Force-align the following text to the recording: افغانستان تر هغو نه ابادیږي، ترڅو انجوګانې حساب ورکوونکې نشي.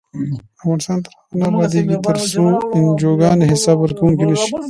افغانستان 0.59 0.99
تر 1.05 1.11
هغو 1.21 1.37
نه 1.41 1.47
ابادیږي، 1.51 1.97
ترڅو 2.05 2.45
انجوګانې 2.75 3.45
حساب 3.51 3.77
ورکوونکې 3.79 4.25
نشي. 4.29 4.51